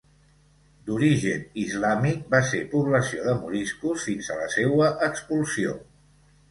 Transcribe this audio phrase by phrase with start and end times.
[0.87, 5.81] D'origen islàmic, va ser població de moriscos fins a la seua expulsió.